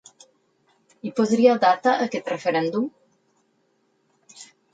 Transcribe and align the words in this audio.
Hi 1.03 1.11
posaria 1.19 1.53
data 1.65 1.91
a 1.97 2.07
aquest 2.07 2.33
referèndum? 2.33 2.89